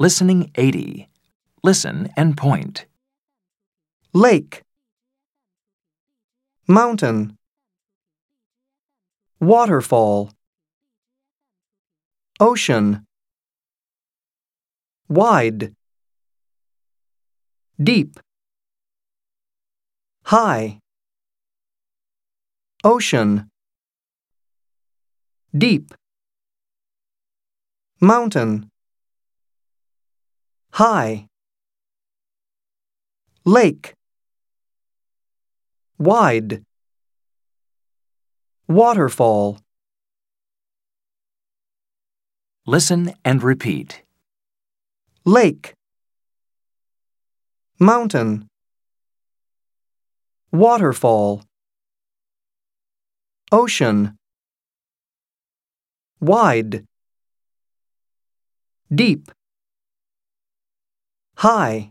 [0.00, 1.10] Listening 80.
[1.62, 2.86] Listen and point.
[4.14, 4.62] lake,
[6.66, 7.36] mountain,
[9.38, 10.32] waterfall,
[12.40, 13.04] ocean,
[15.06, 15.74] wide,
[17.78, 18.18] deep,
[20.24, 20.78] high,
[22.82, 23.50] ocean,
[25.54, 25.92] deep,
[28.00, 28.70] mountain,
[30.80, 31.26] high,
[33.44, 33.92] lake,
[35.98, 36.62] wide,
[38.66, 39.58] waterfall,
[42.64, 44.02] Listen and repeat.
[45.26, 45.74] lake,
[47.78, 48.46] mountain,
[50.50, 51.42] waterfall,
[53.52, 54.16] ocean,
[56.20, 56.84] wide,
[58.94, 59.30] deep,
[61.40, 61.90] high,